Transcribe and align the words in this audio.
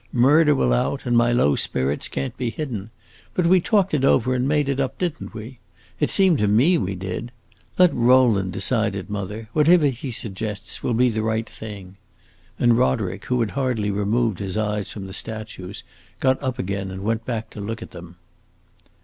Murder 0.11 0.55
will 0.55 0.73
out, 0.73 1.05
and 1.05 1.15
my 1.15 1.31
low 1.31 1.55
spirits 1.55 2.07
can't 2.07 2.35
be 2.35 2.49
hidden. 2.49 2.89
But 3.35 3.45
we 3.45 3.61
talked 3.61 3.93
it 3.93 4.03
over 4.03 4.33
and 4.33 4.47
made 4.47 4.67
it 4.67 4.79
up, 4.79 4.97
did 4.97 5.13
n't 5.23 5.35
we? 5.35 5.59
It 5.99 6.09
seemed 6.09 6.39
to 6.39 6.47
me 6.47 6.75
we 6.79 6.95
did. 6.95 7.31
Let 7.77 7.93
Rowland 7.93 8.51
decide 8.51 8.95
it, 8.95 9.11
mother; 9.11 9.47
whatever 9.53 9.85
he 9.85 10.09
suggests 10.09 10.81
will 10.81 10.95
be 10.95 11.09
the 11.09 11.21
right 11.21 11.47
thing." 11.47 11.97
And 12.57 12.79
Roderick, 12.79 13.25
who 13.25 13.41
had 13.41 13.51
hardly 13.51 13.91
removed 13.91 14.39
his 14.39 14.57
eyes 14.57 14.91
from 14.91 15.05
the 15.05 15.13
statues, 15.13 15.83
got 16.19 16.41
up 16.41 16.57
again 16.57 16.89
and 16.89 17.03
went 17.03 17.23
back 17.25 17.51
to 17.51 17.61
look 17.61 17.83
at 17.83 17.91
them. 17.91 18.15